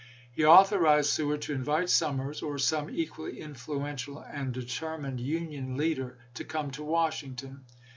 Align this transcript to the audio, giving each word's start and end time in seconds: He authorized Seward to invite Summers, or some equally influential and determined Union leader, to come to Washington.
He 0.31 0.43
authorized 0.43 1.11
Seward 1.11 1.43
to 1.43 1.53
invite 1.53 1.87
Summers, 1.87 2.41
or 2.41 2.57
some 2.57 2.89
equally 2.89 3.39
influential 3.39 4.17
and 4.17 4.51
determined 4.51 5.19
Union 5.21 5.77
leader, 5.77 6.17
to 6.33 6.43
come 6.43 6.71
to 6.71 6.81
Washington. 6.81 7.65